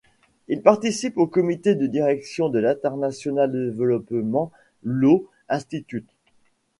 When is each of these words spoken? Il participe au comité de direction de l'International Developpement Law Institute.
Il 0.47 0.63
participe 0.63 1.15
au 1.19 1.27
comité 1.27 1.75
de 1.75 1.85
direction 1.85 2.49
de 2.49 2.57
l'International 2.57 3.51
Developpement 3.51 4.51
Law 4.83 5.29
Institute. 5.47 6.09